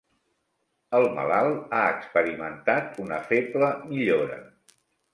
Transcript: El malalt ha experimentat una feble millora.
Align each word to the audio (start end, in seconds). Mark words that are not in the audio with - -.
El 0.99 1.05
malalt 1.17 1.77
ha 1.77 1.83
experimentat 1.91 3.01
una 3.07 3.23
feble 3.31 3.73
millora. 3.95 4.45